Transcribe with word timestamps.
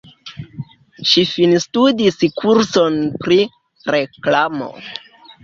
Ŝi 1.09 1.25
finstudis 1.31 2.17
kurson 2.39 2.99
pri 3.27 3.39
reklamo. 3.99 4.73